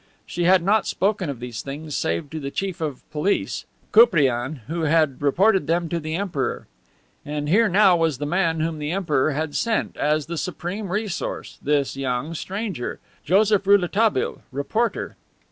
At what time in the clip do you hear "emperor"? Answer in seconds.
6.15-6.65, 8.91-9.33